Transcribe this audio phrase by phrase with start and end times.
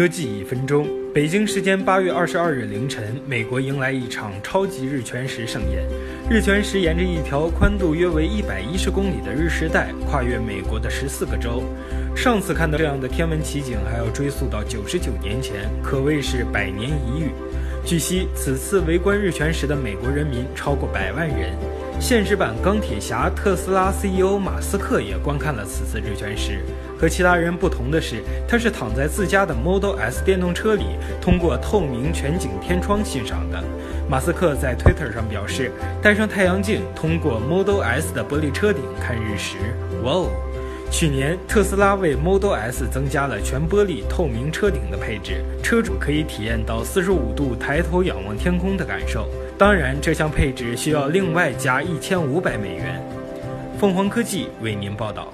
[0.00, 5.86] 科技一分钟，北京时间八月二十二日凌晨，美国迎来一场超级日全食盛宴。
[6.30, 11.62] 日全食沿着一条宽度约为一百一十公里的日食带，跨越美国的十四个州。
[12.16, 17.28] 上次看到这样的天文奇景，还要追溯到九十九年前，可谓是百年一遇。
[17.84, 21.54] 据悉，此次围观日全食的美国人民超过百万人。
[22.00, 26.60] 现实版钢铁侠特斯拉 CEO 马斯克也观看了此次日全食。
[26.98, 30.84] 和其他人不同的是，他是躺在自家的 Model S 电动车里，
[31.20, 33.62] 通过透明全景天窗欣赏的。
[34.08, 35.70] 马斯克在 Twitter 上表示，
[36.02, 39.58] 戴上太阳镜，通过 Model S 的玻璃车顶看日食。
[40.02, 40.30] 哇哦！
[40.90, 49.28] 去年特斯拉为 Model S 增加了全玻璃透明车顶的配置，车主可以体验到四十五度抬头仰望天空的感受。
[49.60, 52.98] 当然，这项配置需要另外加一千五百美元。
[53.78, 55.30] 凤凰科技为您报道。